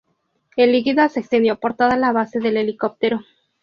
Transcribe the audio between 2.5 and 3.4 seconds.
helicóptero.